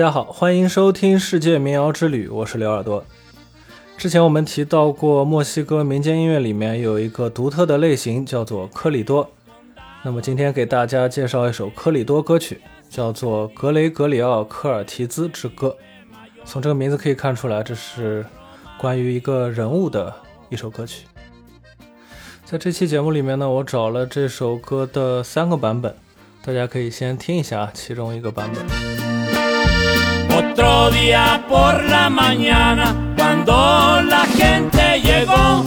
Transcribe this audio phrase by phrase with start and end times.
[0.00, 3.04] 大家好，欢迎收听《世界民谣之旅》，我是刘耳朵。
[3.98, 9.30] 之前我们提到过，墨西哥民间音乐里面有一个独特的类型，叫做科里多。
[10.02, 15.76] 那么今天给大家介绍一首科里多歌曲，叫做《格雷格里奥·科尔提兹之歌》。
[16.46, 18.24] 从这个名字可以看出来，这是
[18.78, 20.10] 关于一个人物的
[20.48, 21.04] 一首歌曲。
[22.46, 25.94] 在这期节目里面呢，我找了这首歌的三个版本，
[26.42, 28.89] 大家可以先听一下其中一个版本。
[30.40, 33.52] Otro día por la mañana, cuando
[34.00, 35.62] la gente llegó,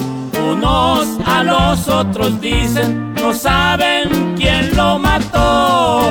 [0.50, 6.02] unos a los otros dicen, no saben quién lo mató.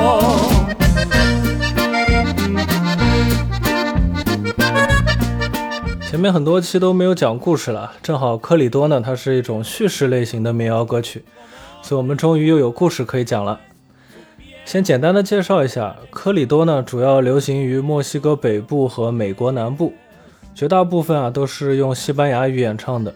[6.08, 11.24] 前面很多期都没有讲故事了，正好科里多呢，它是一种叙事类型的民谣歌曲，
[11.82, 13.58] 所以我们终于又有故事可以讲了。
[14.64, 19.92] 先简单的介绍一下，科里多呢，主要流行于墨西哥北部和美国南部，
[20.54, 23.12] 绝大部分啊都是用西班牙语演唱的。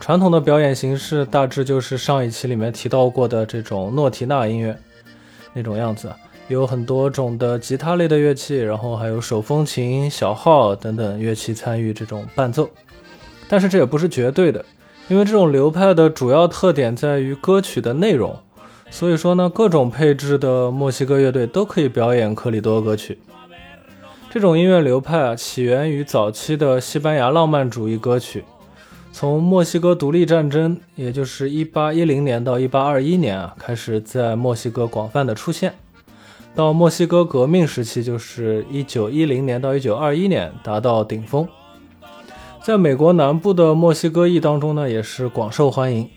[0.00, 4.76] 传统的表演形式大致就是上一期里面提到过的这种诺提纳音乐
[5.52, 6.10] 那种样子，
[6.48, 12.68] 有很多种的吉他类的乐器，然后还有手风琴、小号等等乐器参与这种伴奏。
[13.48, 14.64] 但是这也不是绝对的，
[15.08, 18.34] 因为这种流派的主要特点在于歌曲的内容。
[18.90, 23.18] 所以说呢，各种配置的墨西哥乐队都可以表演克里多歌曲。
[24.28, 28.44] 这种音乐流派啊，起源于早期的西班牙浪漫主义歌曲。
[29.12, 35.74] 从墨西哥独立战争，也就是1810年到1821年啊，开始在墨西哥广泛的出现。
[36.54, 41.48] 到墨西哥革命时期，就是1910年到1921年达到顶峰。
[42.62, 46.08] 在美国南部的墨西哥裔当中呢，也是广受欢迎。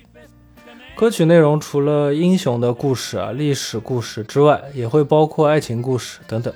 [0.95, 6.53] 歌曲内容除了英雄的故事啊、历史故事之外，也会包括爱情故事等等。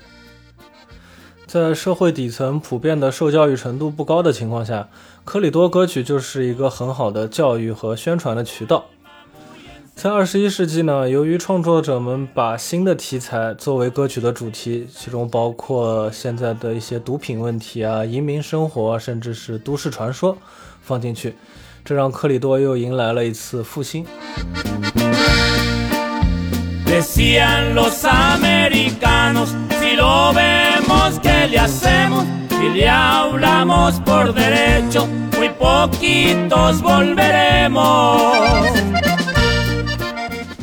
[1.48, 4.90] 在社会底层普遍的受教育程度不高的情况下，
[5.26, 8.86] 科里多歌曲就是一个很好的教育和宣传的渠道。
[9.96, 20.38] 在二十一世纪呢，由于创作者们把新的题材作为歌曲的主题，其中包括现在的一些毒品问题啊、移民生活，甚至是都市传说
[20.82, 21.34] 放进去。
[21.88, 24.06] 这让克里多又迎来了一次复兴。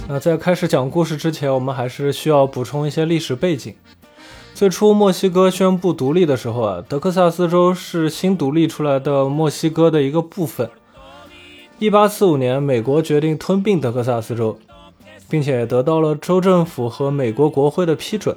[0.07, 3.75] 那在开始讲故事之前，我们还是需要补充一些历史背景。
[4.53, 10.69] 最初墨西哥宣布独立的时候啊，德克萨斯州是新独立出来的墨西哥的一个部分。
[11.81, 14.57] 一八四五年，美国决定吞并德克萨斯州，
[15.29, 18.37] 并且得到了州政府和美国国会的批准。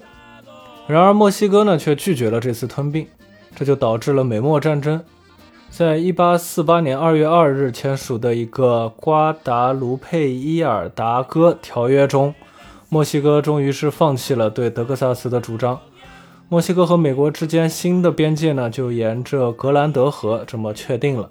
[0.87, 3.05] 然而，墨西哥呢却拒绝了这次吞并，
[3.55, 5.01] 这就导致了美墨战争。
[5.69, 12.33] 在一八四八年二月二日签署的一个瓜达卢佩伊尔达戈条约中，
[12.89, 15.79] 墨西哥终于是放弃了对德克萨斯的主张。
[16.49, 21.29] 墨西哥和美国之间新的边界呢，就沿着格兰德河这么确定了。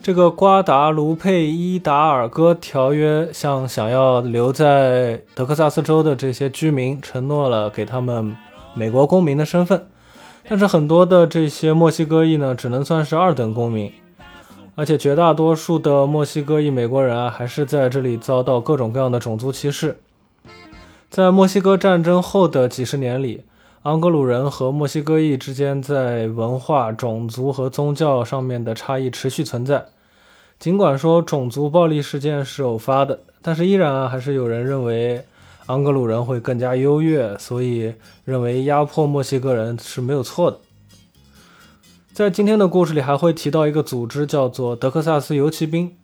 [0.00, 8.34] 这个瓜达卢佩伊达尔戈条约向想要留在德克萨斯州的这些居民承诺了给他们
[8.74, 9.86] 美国公民的身份，
[10.48, 13.92] 但是很多的这些墨西哥裔呢，只能算是二等公民，
[14.76, 19.98] 而且绝大多数的墨西哥裔美国人啊，还是在这里遭到各种各样的种族歧视。
[21.10, 23.42] 在墨西哥战争后的几十年里，
[23.88, 29.86] 盎格鲁人和墨西哥裔之间在文化、种族和宗教上面的差异持续存在。
[30.58, 35.24] 尽管说种族暴力事件是偶发的，但是依然还是有人认为
[35.68, 37.94] 盎格鲁人会更加优越，所以
[38.26, 40.58] 认为压迫墨西哥人是没有错的。
[42.12, 45.96] 在今天的故事里还会提到一个组织，叫做德克萨斯游骑兵，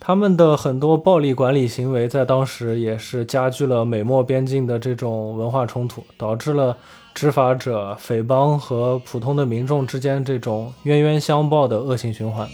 [0.00, 6.78] 他们的很多暴力管理行为在当时也是加剧了美墨边境的这种文化冲突，导致了
[7.14, 12.48] 执法者、匪帮和普通的民众之间这种冤冤相报的恶性循环。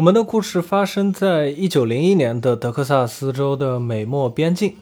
[0.00, 4.76] 我们的故事发生在一九零一年的德克萨斯州的美墨边境。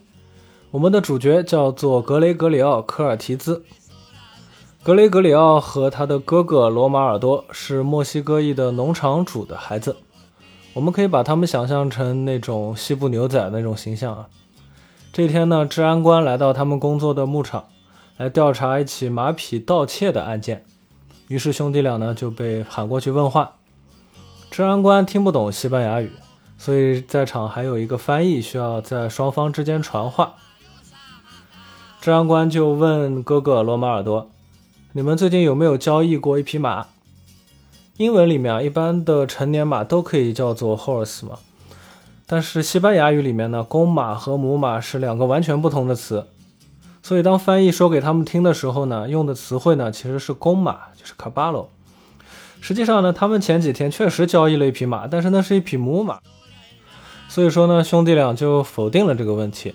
[0.71, 3.65] 我们的主角叫做格雷格里奥·科尔提兹。
[4.85, 9.97] 格雷格里奥和他的哥哥罗马尔多是墨西哥裔的农场主的孩子，
[10.75, 14.29] 我们可以把他们想象成那种西部牛仔那种形象啊。
[15.13, 17.65] 这天呢，治安官来到他们工作的牧场，
[18.19, 20.65] 来调查一起马匹盗窃的案件。
[21.27, 23.57] 于是兄弟俩呢就被喊过去问话。
[24.59, 26.11] 治安官听不懂西班牙语，
[26.59, 30.35] 所以在场还有一个翻译，需要在双方之间传话。
[32.01, 34.29] 治安官就问哥哥罗马尔多。
[34.95, 36.89] 你们最近有没有交易过一匹马？
[37.99, 41.39] 英文里面啊，一般的成年马都可以叫做 horse 嘛。
[42.27, 46.27] 但是西班牙语里面呢，公马和母马是两个完全不同的词。
[47.05, 51.67] 所以当翻译说给他们听的时候呢，用的词汇呢其实是公马，就是 caballo。
[52.61, 56.19] 实际上呢，他们前几天确实交易了一匹马，但是那是一匹母马。
[57.29, 59.75] 所以说呢，兄弟俩就否定了这个问题。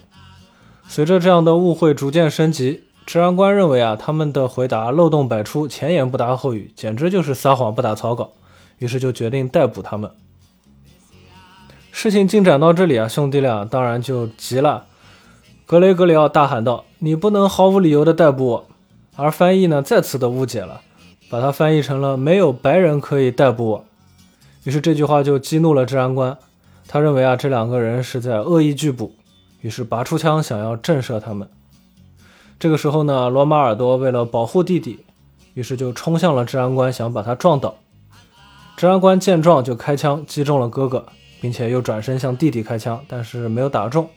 [0.88, 2.84] 随着这样的误会逐渐升级。
[3.06, 8.32] 治安官认为啊，他们的回答漏洞百出，前言不搭后语，简直就是撒谎不打草稿。
[8.78, 10.10] 于是就决定逮捕他们。
[11.92, 14.86] 事情进展到这里啊，兄弟俩当然就急了。
[15.66, 18.66] 格雷格里奥大喊道：“你不能毫无理由的逮捕我！”
[19.16, 20.82] 而翻译呢，再次的误解了，
[21.34, 23.86] 把它翻译成了“没有白人可以逮捕我”。
[24.66, 26.38] 于是这句话就激怒了治安官，
[26.88, 29.16] 他认为啊，这两个人是在恶意拒捕，
[29.62, 31.50] 于是拔出枪想要震慑他们。
[32.60, 35.00] 这个时候呢，罗马尔多为了保护弟弟，
[35.56, 37.78] 于是就冲向了治安官，想把他撞倒。
[38.78, 41.08] 治安官见状就开枪击中了哥哥，
[41.42, 44.08] 并且又转身向弟弟开枪，但是没有打中。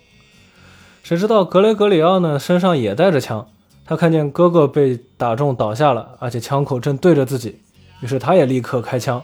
[1.03, 3.49] 谁知道格雷格里奥呢身上也带着枪，
[3.87, 7.61] 他看见哥哥被打中倒下了，而且枪口正对着自己，
[8.01, 9.23] 于是他也立刻开枪，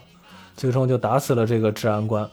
[0.57, 2.29] 最终就打死了这个治安官。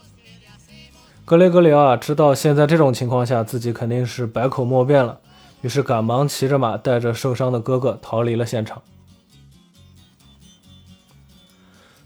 [1.25, 5.19] 格雷格里奥啊，知道现在这种情况下自己肯定是百口莫辩了。
[5.61, 8.81] 于是赶忙骑着马，带着受伤的哥哥逃离了现场。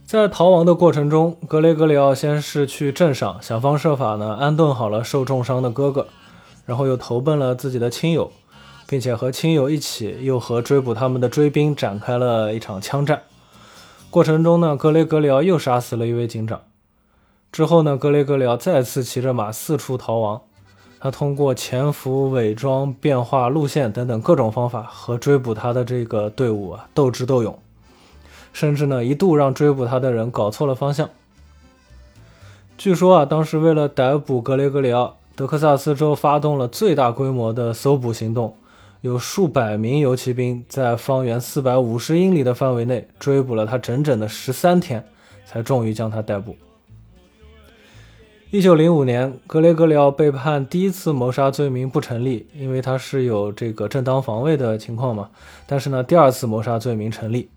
[0.06, 6.08] 在逃亡的过程中，格雷格里奥先是去镇上想方设法呢安顿好了受重伤的哥哥，
[6.66, 8.32] 然后又投奔了自己的亲友，
[8.88, 13.24] 并且和亲友一起又和追捕他们的追兵展开了一场枪战。
[14.10, 16.62] 过程中呢，格雷格里奥又杀死了一位警长。
[17.52, 20.42] 之后呢，格雷格里奥再次骑着马四处逃亡。
[21.00, 27.60] 他通过潜伏、伪装、变化路线等等各种方法和追捕他的这个队伍啊斗智斗勇，
[28.54, 31.10] 甚至呢一度让追捕他的人搞错了方向。
[32.78, 38.56] 据说啊，当时为了逮捕格雷格里奥，德克萨斯州发动了最大规模的搜捕行动，
[39.04, 45.04] 有数百名游骑兵在方圆四百五十英里的范围内追捕了他整整的十三天，
[45.46, 46.56] 才终于将他逮捕。
[48.50, 55.30] 一九零五年，格雷格里奥被判第一次谋杀罪名不成立，因为他是有这个正当防卫的情况嘛。
[55.68, 57.50] 但是呢，第二次谋杀罪名成立。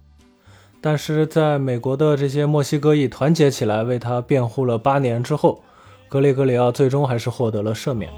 [0.81, 5.63] 但是在美国的这些墨西哥裔团结起来为他辩护了八年之后，
[6.09, 8.11] 格雷格里奥最终还是获得了赦免。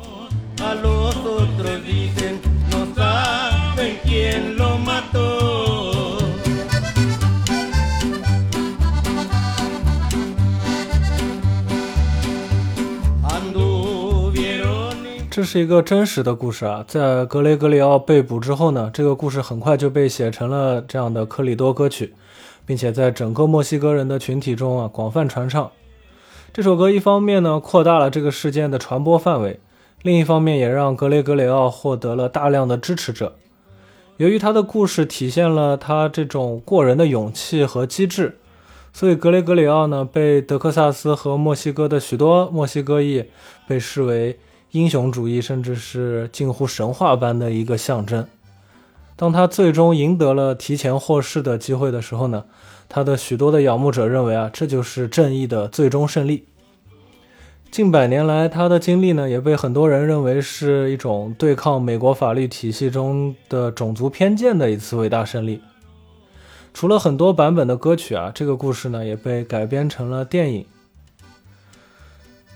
[15.38, 22.12] 这是一个真实的故事啊，在格雷格里奥被捕之后呢，这个故事很快就被写成了这样的克里多歌曲，
[22.66, 25.70] 并且在整个墨西哥人的群体中啊广泛传唱。
[26.52, 29.60] 这首歌一方面呢扩大了这个事件的传播范围，
[30.02, 33.36] 另一方面也让格雷格里奥获得了大量的支持者。
[34.16, 38.38] 由于他的故事体现了他这种过人的勇气和机智，
[38.92, 43.26] 所以格雷格里奥呢被德克萨斯和墨西哥的许多墨西哥裔
[43.68, 44.36] 被视为。
[44.72, 48.26] 英雄主义，甚至是近乎神话般的一个象征。
[49.16, 52.44] 当他最终赢得了提前获释的机会的时候呢，
[52.88, 56.44] 他的许多的仰慕者认为啊，这就是正义的最终胜利。
[57.70, 65.60] 近百年来，他的经历呢，也被很多人认为是一种对抗美国法律体系中的种族偏见的一次伟大胜利。
[66.72, 70.64] 除了很多版本的歌曲啊，这个故事呢，也被改编成了电影。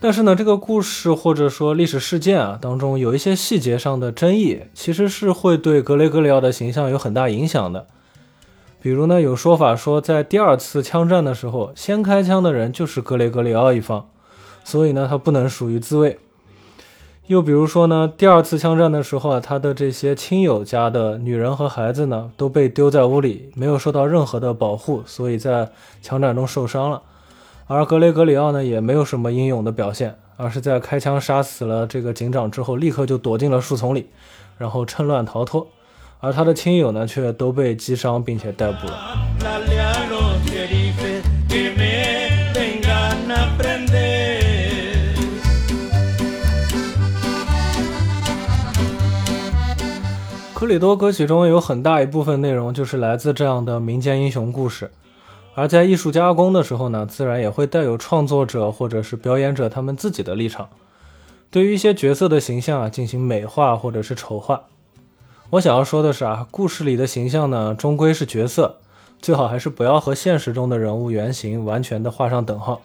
[0.03, 7.87] 但是呢，这个故事或者说历史事件啊当中有一些细节上的争议，其实是会对格雷格里奥的形象有很大影响的。
[8.81, 14.09] 比如呢，有说法说在第二次枪战的时候，先开枪的人就是格雷格里奥一方，
[14.65, 16.19] 所以呢，他不能属于自卫。
[17.29, 25.71] 又比如说呢，第二次枪战的时候啊，他的这些亲友家的女人和孩子呢都被丢在屋里，没有受到任何的保护，所以在
[26.03, 27.03] 枪战中受伤了。
[27.75, 34.11] 而格雷格里奥呢，也没有什么英勇的表现，而是在开枪杀死了这个警长之后，立刻就躲进了树丛里，
[34.59, 35.67] 然后趁乱逃脱。
[36.21, 38.95] 而他的亲友呢却都被击伤并且逮捕了。
[50.53, 54.91] 科里多歌曲中有很大一部分内容就是来自这样的民间英雄故事，
[55.55, 60.69] 而在艺术加工的时候呢，自然也会带有创作者或者是表演者他们自己的立场，
[61.51, 64.63] 对于一些角色的形象啊进行美化或者是丑化。
[65.51, 68.77] 我想要说的是啊，故事里的形象呢，终归是角色，
[69.21, 72.81] 最好还是不要和现实中的人物原型完全的画上等号。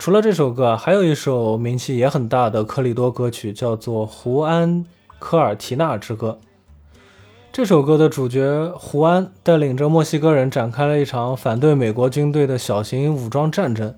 [0.00, 4.84] 除了这首歌啊，还有一首名气也很大的克里多歌曲，叫做《胡安
[5.20, 6.40] 科尔提纳之歌》。
[7.58, 13.96] 这首歌的主角胡安带领着墨西哥人展开了一场反对美国军队的小型武装战争。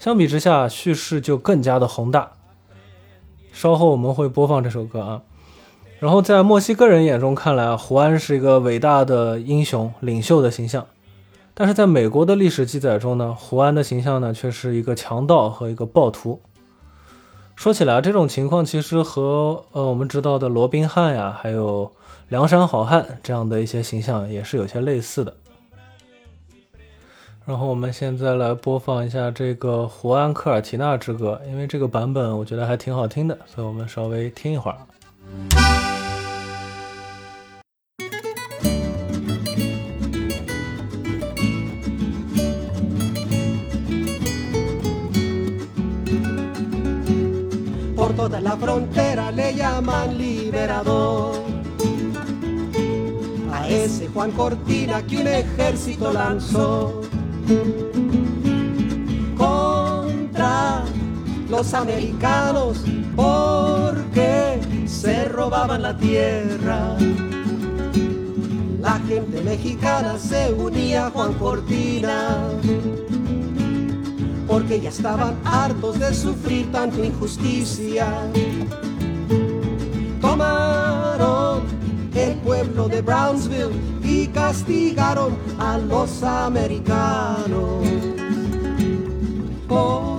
[0.00, 2.32] 相比之下，叙事就更加的宏大。
[3.52, 5.22] 稍后我们会播放这首歌啊。
[6.00, 10.84] 然后在墨西哥人眼中看来，胡安是一个伟大的英雄领袖的形象，
[11.54, 16.40] 但是在美国的历史记载中呢，胡安的形象呢却是一个强盗和一个暴徒。
[17.56, 21.90] 说起来，这种情况其实和呃我们知道的罗宾汉呀，还有
[22.28, 25.34] 梁山好汉这样的一些形象也是有些类似的。
[27.46, 34.76] 然后我们现在来播放一下这个《胡安科尔提纳之歌》，因为这个版本我觉得还挺好听的，所以我们稍微听一会儿。
[50.16, 51.44] Liberador.
[53.52, 57.00] A ese Juan Cortina que un ejército lanzó
[59.36, 60.84] contra
[61.48, 66.96] los americanos porque se robaban la tierra.
[68.80, 72.38] La gente mexicana se unía a Juan Cortina
[74.46, 78.06] porque ya estaban hartos de sufrir tanta injusticia.
[80.24, 81.64] Tomaron
[82.14, 87.86] el pueblo de Brownsville y castigaron a los americanos.
[89.68, 90.18] Oh,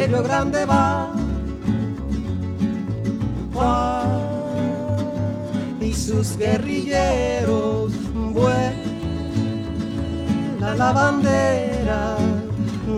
[0.00, 1.12] el Grande va
[5.80, 7.92] y sus guerrilleros
[8.34, 8.98] vuelan
[10.76, 12.16] la bandera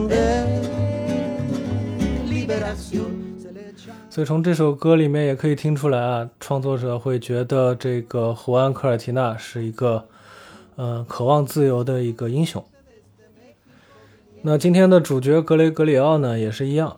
[0.09, 0.61] de
[2.27, 3.20] liberación.
[4.11, 10.07] 所以从这首歌里面也可以听出来啊，创作者会觉得这个胡安科尔提纳是一个，
[10.75, 12.65] 呃，渴望自由的一个英雄。
[14.43, 16.97] 那今天的主角格雷格里奥呢，也是一样。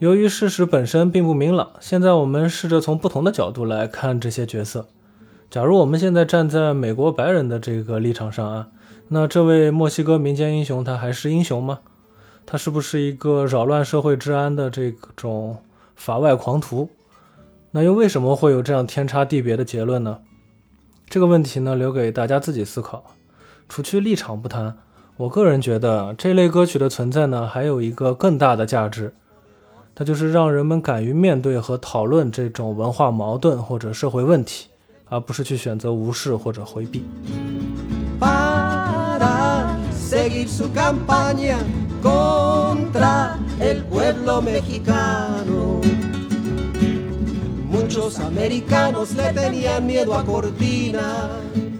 [0.00, 4.88] 由于事实本身并不明朗，现在我们试着从不同的角度来看这些角色。
[5.48, 8.68] 假如我们现在站在美国白人的这个立场上啊，
[9.06, 11.78] 那这位墨西哥民间英雄他还是英雄吗？
[12.44, 15.58] 他是不是一个扰乱社会治安的这种
[15.94, 16.90] 法外狂徒？
[17.70, 20.18] 那又为什么会有这样天差地别的结论呢？
[21.08, 23.04] 这个问题呢，留给大家自己思考。
[23.68, 24.76] 除去立场不谈，
[25.16, 29.14] 我个人觉得这类歌曲的存在呢，还有一个更大的价值，
[29.94, 34.68] 它就是让人们敢于面对和讨论这种文化矛盾或者社会问题，
[35.08, 37.04] 而不是去选择无视或者回避。
[43.60, 45.80] El pueblo mexicano.
[47.70, 51.28] Muchos americanos le tenían miedo a Cortina.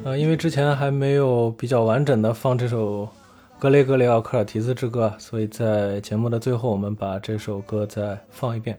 [0.05, 3.09] 呃，因为之前还没有比较完整的放这首
[3.59, 8.79] 格雷格里奥科尔提斯之歌，所以在节目的最后，我们把这首歌再放一遍。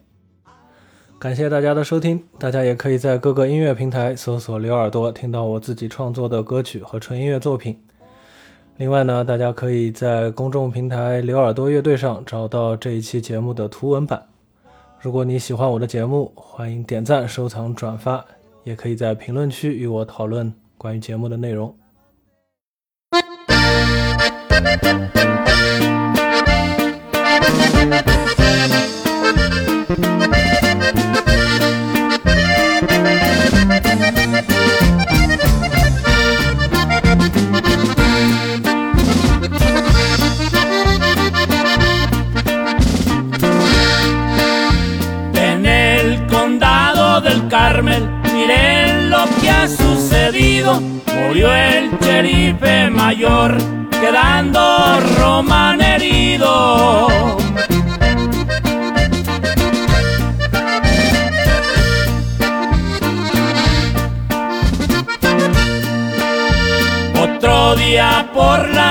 [1.18, 7.80] 感谢大家的收听，大家也可以在各个音乐平台搜索“刘耳朵”，听到我自己创作的歌曲和纯音乐作品。
[8.78, 14.22] 另外呢，大家可以在公众平台“刘耳朵乐队”上找到这一期节目的图文版。
[15.00, 18.26] 如果你喜欢我的节目，欢迎点赞、收藏、转发，
[18.66, 21.74] 也可以在评论区与我讨论关于节目的内容。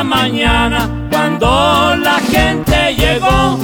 [0.04, 3.58] mañana cuando la gente llegó.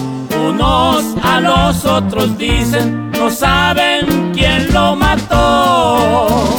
[0.49, 6.57] Unos a los otros dicen, no saben quién lo mató.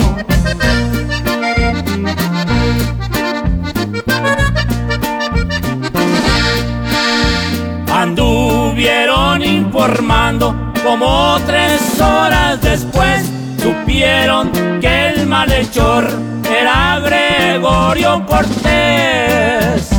[7.94, 13.30] Anduvieron informando como tres horas después
[13.62, 14.52] supieron
[14.82, 16.08] que el malhechor
[16.50, 19.91] era Gregorio Cortés.